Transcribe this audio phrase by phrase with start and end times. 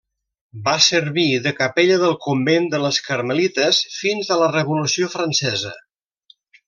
[0.67, 5.75] Va servir de capella del convent de les Carmelites fins a la Revolució francesa.